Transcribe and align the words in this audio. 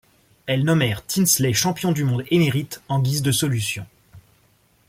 Elles 0.47 0.63
nommèrent 0.63 1.05
Tinsley 1.05 1.53
champion 1.53 1.91
du 1.91 2.03
monde 2.03 2.23
émérite 2.31 2.81
en 2.89 2.99
guise 3.03 3.21
de 3.21 3.31
solution. 3.31 3.85